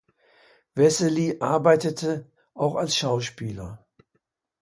Wessely 0.75 1.37
arbeitete 1.41 2.25
auch 2.55 2.73
als 2.75 2.97
Schauspieler. 2.97 3.85